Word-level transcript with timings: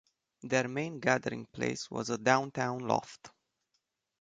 Their 0.41 0.67
main 0.67 0.99
gathering 0.99 1.45
place 1.51 1.91
was 1.91 2.09
a 2.09 2.17
downtown 2.17 2.79
loft. 2.79 3.29